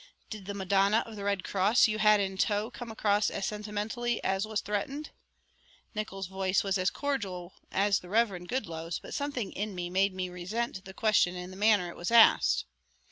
Did 0.31 0.45
the 0.47 0.55
Madonna 0.55 1.03
of 1.05 1.15
the 1.15 1.23
Red 1.23 1.43
Cross 1.43 1.87
you 1.87 1.99
had 1.99 2.19
in 2.19 2.35
tow 2.35 2.71
come 2.71 2.89
across 2.89 3.29
as 3.29 3.45
sentimentally 3.45 4.19
as 4.23 4.47
was 4.47 4.59
threatened?" 4.61 5.11
Nickols' 5.93 6.25
voice 6.25 6.63
was 6.63 6.79
as 6.79 6.89
cordial 6.89 7.53
as 7.71 7.99
the 7.99 8.09
Reverend 8.09 8.47
Goodloe's, 8.49 8.97
but 8.97 9.13
something 9.13 9.51
in 9.51 9.75
me 9.75 9.91
made 9.91 10.15
me 10.15 10.27
resent 10.27 10.85
the 10.85 10.95
question 10.95 11.35
and 11.35 11.53
the 11.53 11.57
manner 11.57 11.89
it 11.89 11.95
was 11.97 12.09
asked. 12.09 12.65